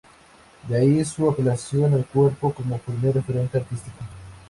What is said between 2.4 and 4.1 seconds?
como primer referente artístico.